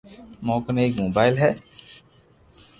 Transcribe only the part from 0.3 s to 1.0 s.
مون ڪني ايڪ